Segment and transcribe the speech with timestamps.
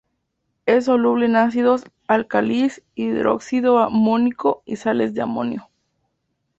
[0.65, 5.69] Es soluble en ácidos, álcalis, hidróxido amónico y sales de amonio.